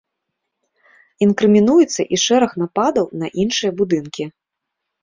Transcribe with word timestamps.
Інкрымінуецца 1.27 2.01
і 2.17 2.21
шэраг 2.25 2.51
нападаў 2.65 3.05
на 3.21 3.27
іншыя 3.47 3.71
будынкі. 3.85 4.23